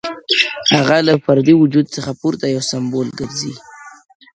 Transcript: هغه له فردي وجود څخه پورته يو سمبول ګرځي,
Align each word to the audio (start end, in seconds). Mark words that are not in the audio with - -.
هغه 0.75 0.97
له 1.07 1.13
فردي 1.25 1.53
وجود 1.57 1.85
څخه 1.95 2.11
پورته 2.21 2.45
يو 2.53 2.61
سمبول 2.71 3.07
ګرځي, 3.19 3.53